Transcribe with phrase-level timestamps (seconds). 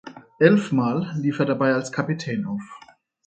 [0.39, 2.63] Elf Mal lief er dabei als Kapitän auf.